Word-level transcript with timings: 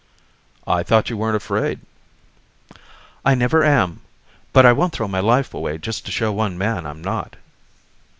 "I 0.65 0.81
thought 0.81 1.11
you 1.11 1.17
weren't 1.17 1.35
afraid." 1.35 1.79
"I 3.23 3.35
never 3.35 3.63
am 3.63 4.01
but 4.51 4.65
I 4.65 4.71
won't 4.73 4.93
throw 4.93 5.07
my 5.07 5.19
life 5.19 5.53
away 5.53 5.77
just 5.77 6.07
to 6.07 6.11
show 6.11 6.31
one 6.31 6.57
man 6.57 6.87
I'm 6.87 7.03
not." 7.03 7.35